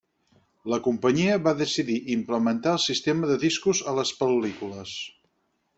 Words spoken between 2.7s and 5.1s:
el sistema de discos a les pel·lícules.